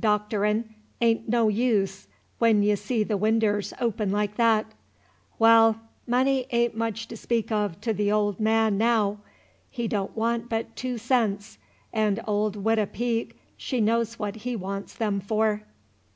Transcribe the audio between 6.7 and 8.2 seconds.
much to speak of to th'